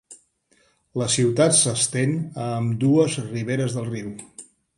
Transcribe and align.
La 1.01 1.09
ciutat 1.15 1.55
s'estén 1.59 2.15
a 2.47 2.49
ambdues 2.63 3.19
riberes 3.29 3.79
del 3.79 3.87
riu. 3.93 4.11